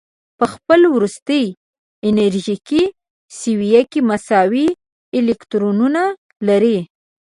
په 0.37 0.45
خپل 0.53 0.81
وروستي 0.95 1.43
انرژیکي 2.07 2.83
سویه 3.39 3.81
کې 3.91 3.99
مساوي 4.09 4.67
الکترونونه 5.19 6.01
لري. 6.47 6.79